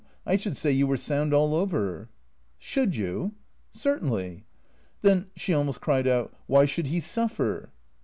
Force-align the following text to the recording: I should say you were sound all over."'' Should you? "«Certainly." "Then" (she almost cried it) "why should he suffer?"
I 0.25 0.35
should 0.35 0.57
say 0.57 0.71
you 0.71 0.87
were 0.87 0.97
sound 0.97 1.31
all 1.31 1.53
over."'' 1.53 2.09
Should 2.71 2.95
you? 2.95 3.35
"«Certainly." 3.85 4.45
"Then" 5.03 5.27
(she 5.35 5.53
almost 5.53 5.79
cried 5.79 6.07
it) 6.07 6.31
"why 6.47 6.65
should 6.65 6.87
he 6.87 6.99
suffer?" 6.99 7.69